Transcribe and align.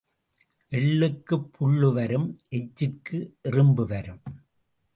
எள்ளுக்குப் 0.71 1.49
புள்ளு 1.51 1.93
வரும் 1.93 2.41
எச்சிற்கு 2.49 3.19
எறும்பு 3.41 3.87
வரும். 3.87 4.21